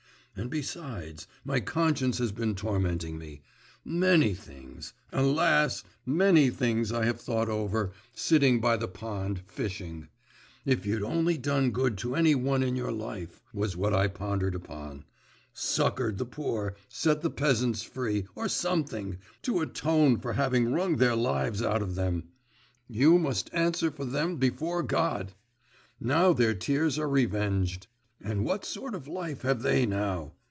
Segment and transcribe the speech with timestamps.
[0.37, 3.41] And besides, my conscience has been tormenting me.
[3.83, 4.93] Many things…
[5.11, 5.83] alas!
[6.05, 10.07] many things I have thought over, sitting by the pond, fishing.
[10.65, 14.55] "If you'd only done good to any one in your life!" was what I pondered
[14.55, 15.03] upon,
[15.53, 21.15] "succoured the poor, set the peasants free, or something, to atone for having wrung their
[21.15, 22.29] lives out of them.
[22.87, 25.33] You must answer for them before God!
[25.99, 27.87] Now their tears are revenged."
[28.23, 30.33] And what sort of life have they now?